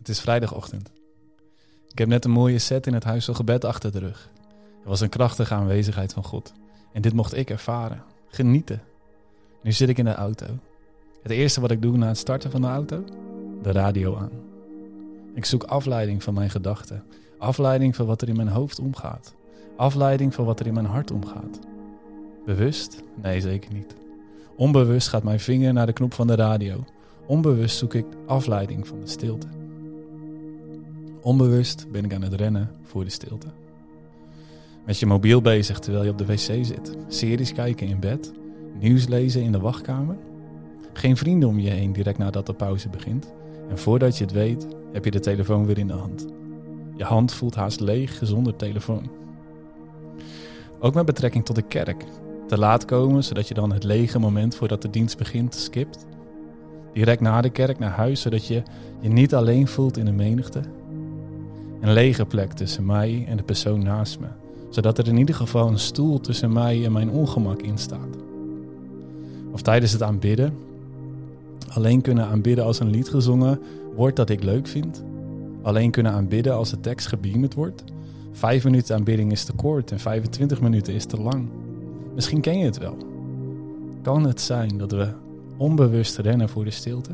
[0.00, 0.90] Het is vrijdagochtend.
[1.88, 4.30] Ik heb net een mooie set in het huis van gebed achter de rug.
[4.82, 6.52] Er was een krachtige aanwezigheid van God.
[6.92, 8.02] En dit mocht ik ervaren.
[8.28, 8.82] Genieten.
[9.62, 10.46] Nu zit ik in de auto.
[11.22, 13.04] Het eerste wat ik doe na het starten van de auto?
[13.62, 14.30] De radio aan.
[15.34, 17.04] Ik zoek afleiding van mijn gedachten.
[17.38, 19.34] Afleiding van wat er in mijn hoofd omgaat.
[19.76, 21.58] Afleiding van wat er in mijn hart omgaat.
[22.44, 23.02] Bewust?
[23.22, 23.94] Nee, zeker niet.
[24.56, 26.84] Onbewust gaat mijn vinger naar de knop van de radio.
[27.26, 29.59] Onbewust zoek ik afleiding van de stilte.
[31.22, 33.46] Onbewust ben ik aan het rennen voor de stilte.
[34.86, 36.96] Met je mobiel bezig terwijl je op de wc zit.
[37.08, 38.32] Series kijken in bed.
[38.78, 40.16] Nieuws lezen in de wachtkamer.
[40.92, 43.32] Geen vrienden om je heen direct nadat de pauze begint.
[43.68, 46.26] En voordat je het weet, heb je de telefoon weer in de hand.
[46.96, 49.10] Je hand voelt haast leeg zonder telefoon.
[50.78, 52.04] Ook met betrekking tot de kerk.
[52.46, 56.06] Te laat komen, zodat je dan het lege moment voordat de dienst begint skipt.
[56.92, 58.62] Direct na de kerk naar huis, zodat je
[59.00, 60.60] je niet alleen voelt in de menigte.
[61.80, 64.26] Een lege plek tussen mij en de persoon naast me,
[64.70, 68.16] zodat er in ieder geval een stoel tussen mij en mijn ongemak in staat.
[69.52, 70.54] Of tijdens het aanbidden,
[71.68, 73.60] alleen kunnen aanbidden als een lied gezongen
[73.94, 75.02] wordt dat ik leuk vind.
[75.62, 77.84] Alleen kunnen aanbidden als de tekst gebeamd wordt.
[78.32, 81.48] Vijf minuten aanbidding is te kort en 25 minuten is te lang.
[82.14, 82.96] Misschien ken je het wel.
[84.02, 85.08] Kan het zijn dat we
[85.56, 87.10] onbewust rennen voor de stilte?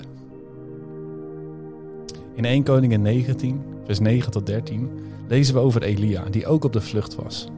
[2.35, 4.91] In 1 Koningin 19, vers 9 tot 13,
[5.29, 7.49] lezen we over Elia, die ook op de vlucht was.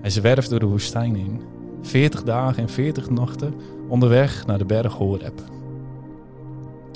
[0.00, 1.40] Hij zwerft door de woestijn in,
[1.82, 3.54] 40 dagen en 40 nachten
[3.88, 5.40] onderweg naar de berg Horeb.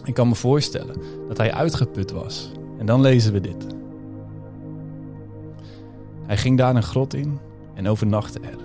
[0.04, 0.96] Ik kan me voorstellen
[1.28, 2.52] dat hij uitgeput was.
[2.78, 3.66] En dan lezen we dit.
[6.26, 7.38] Hij ging daar een grot in
[7.74, 8.58] en overnachtte er.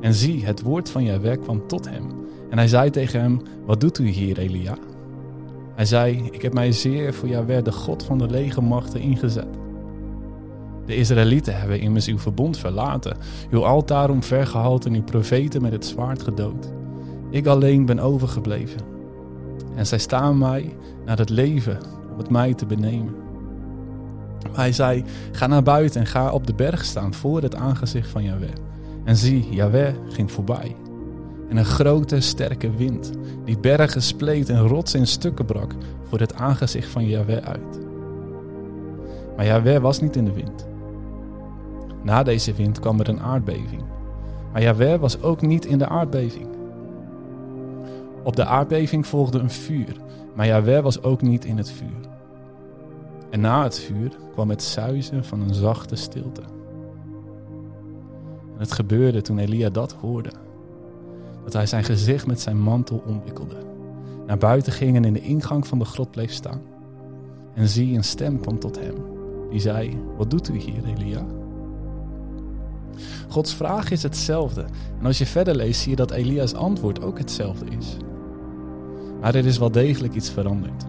[0.00, 2.06] En zie, het woord van Jahweh kwam tot hem.
[2.50, 4.76] En hij zei tegen hem, wat doet u hier, Elia?
[5.82, 9.58] Hij zei, ik heb mij zeer voor Jahweh, de God van de legermachten, ingezet.
[10.86, 13.16] De Israëlieten hebben immers uw verbond verlaten,
[13.50, 16.72] uw altaar omvergehaald en uw profeten met het zwaard gedood.
[17.30, 18.80] Ik alleen ben overgebleven.
[19.74, 21.78] En zij staan mij naar het leven
[22.12, 23.14] om het mij te benemen.
[24.52, 28.22] Hij zei, ga naar buiten en ga op de berg staan voor het aangezicht van
[28.22, 28.54] Jahweh.
[29.04, 30.76] En zie, Jahweh ging voorbij.
[31.52, 33.12] En een grote, sterke wind,
[33.44, 37.80] die bergen spleet en rots in stukken brak, voor het aangezicht van Jahweh uit.
[39.36, 40.66] Maar Jahweh was niet in de wind.
[42.02, 43.82] Na deze wind kwam er een aardbeving.
[44.52, 46.46] Maar Jahweh was ook niet in de aardbeving.
[48.22, 49.96] Op de aardbeving volgde een vuur,
[50.34, 52.08] maar Jahweh was ook niet in het vuur.
[53.30, 56.42] En na het vuur kwam het zuizen van een zachte stilte.
[58.52, 60.30] En het gebeurde toen Elia dat hoorde,
[61.44, 63.56] dat hij zijn gezicht met zijn mantel omwikkelde,
[64.26, 66.60] naar buiten ging en in de ingang van de grot bleef staan.
[67.54, 68.94] En zie, een stem kwam tot hem,
[69.50, 71.26] die zei, wat doet u hier, Elia?
[73.28, 74.64] Gods vraag is hetzelfde.
[74.98, 77.96] En als je verder leest, zie je dat Elia's antwoord ook hetzelfde is.
[79.20, 80.84] Maar er is wel degelijk iets veranderd.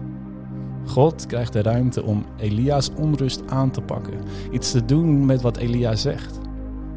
[0.86, 4.20] God krijgt de ruimte om Elia's onrust aan te pakken.
[4.50, 6.38] Iets te doen met wat Elia zegt.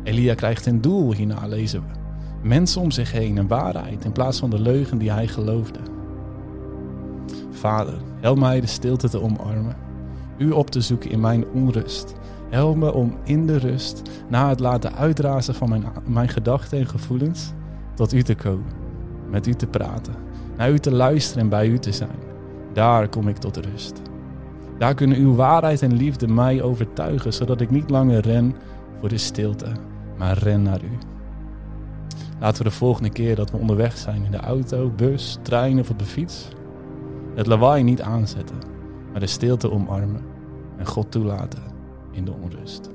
[0.03, 1.96] Elia krijgt een doel, hierna lezen we.
[2.41, 5.79] Mensen om zich heen en waarheid in plaats van de leugen die hij geloofde.
[7.51, 9.75] Vader, help mij de stilte te omarmen.
[10.37, 12.15] U op te zoeken in mijn onrust.
[12.49, 16.87] Help me om in de rust, na het laten uitrazen van mijn, mijn gedachten en
[16.87, 17.53] gevoelens,
[17.93, 18.71] tot u te komen.
[19.29, 20.13] Met u te praten.
[20.57, 22.19] Naar u te luisteren en bij u te zijn.
[22.73, 24.01] Daar kom ik tot rust.
[24.77, 28.55] Daar kunnen uw waarheid en liefde mij overtuigen, zodat ik niet langer ren
[28.99, 29.71] voor de stilte,
[30.17, 31.16] maar ren naar u.
[32.39, 35.89] Laten we de volgende keer dat we onderweg zijn in de auto, bus, trein of
[35.89, 36.47] op de fiets,
[37.35, 38.57] het lawaai niet aanzetten,
[39.11, 40.21] maar de stilte omarmen
[40.77, 41.63] en God toelaten
[42.11, 42.89] in de onrust.